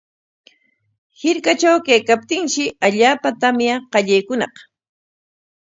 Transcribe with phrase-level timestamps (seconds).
[1.19, 4.55] Hirkatraw kaykaptinshi allaapa tamya qallaykuñaq.